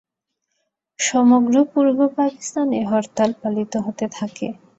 [0.99, 4.47] সমগ্র পূর্ব পাকিস্তানে হরতাল পালিত হতে থাকে।